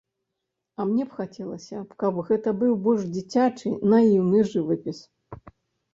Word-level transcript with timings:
А 0.79 0.85
мне 0.93 1.05
хацелася, 1.17 1.83
каб 2.03 2.17
гэта 2.31 2.49
быў 2.63 2.73
больш 2.89 3.03
дзіцячы, 3.19 3.77
наіўны 3.95 4.39
жывапіс. 4.55 4.99